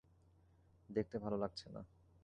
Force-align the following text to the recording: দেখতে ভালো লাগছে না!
দেখতে 0.89 1.15
ভালো 1.19 1.37
লাগছে 1.37 1.67
না! 1.69 1.81